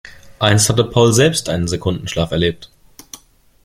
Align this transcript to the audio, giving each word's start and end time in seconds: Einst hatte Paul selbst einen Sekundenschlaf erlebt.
Einst 0.39 0.67
hatte 0.67 0.85
Paul 0.85 1.13
selbst 1.13 1.47
einen 1.47 1.67
Sekundenschlaf 1.67 2.31
erlebt. 2.31 2.71